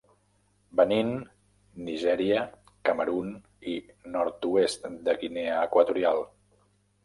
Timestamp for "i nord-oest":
3.77-4.91